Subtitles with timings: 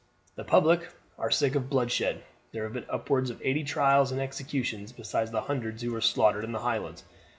[0.33, 2.23] The public are sick of bloodshed.
[2.53, 6.43] There have been upwards of eighty trials and executions, besides the hundreds who were slaughtered
[6.43, 7.03] in the Highlands.